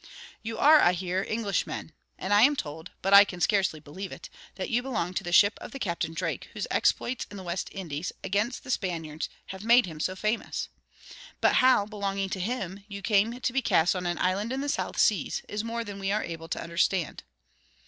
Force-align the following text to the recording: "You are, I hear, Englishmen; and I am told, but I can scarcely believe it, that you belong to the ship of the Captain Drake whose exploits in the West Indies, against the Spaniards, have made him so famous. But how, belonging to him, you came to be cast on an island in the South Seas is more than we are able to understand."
"You 0.41 0.57
are, 0.57 0.79
I 0.79 0.93
hear, 0.93 1.23
Englishmen; 1.29 1.91
and 2.17 2.33
I 2.33 2.41
am 2.41 2.55
told, 2.55 2.89
but 3.03 3.13
I 3.13 3.23
can 3.23 3.39
scarcely 3.39 3.79
believe 3.79 4.11
it, 4.11 4.31
that 4.55 4.71
you 4.71 4.81
belong 4.81 5.13
to 5.13 5.23
the 5.23 5.31
ship 5.31 5.59
of 5.61 5.69
the 5.73 5.77
Captain 5.77 6.15
Drake 6.15 6.49
whose 6.53 6.65
exploits 6.71 7.27
in 7.29 7.37
the 7.37 7.43
West 7.43 7.69
Indies, 7.71 8.11
against 8.23 8.63
the 8.63 8.71
Spaniards, 8.71 9.29
have 9.53 9.63
made 9.63 9.85
him 9.85 9.99
so 9.99 10.15
famous. 10.15 10.69
But 11.39 11.57
how, 11.57 11.85
belonging 11.85 12.29
to 12.29 12.39
him, 12.39 12.83
you 12.87 13.03
came 13.03 13.39
to 13.39 13.53
be 13.53 13.61
cast 13.61 13.95
on 13.95 14.07
an 14.07 14.17
island 14.17 14.51
in 14.51 14.61
the 14.61 14.69
South 14.69 14.97
Seas 14.97 15.43
is 15.47 15.63
more 15.63 15.83
than 15.83 15.99
we 15.99 16.11
are 16.11 16.23
able 16.23 16.47
to 16.47 16.59
understand." 16.59 17.21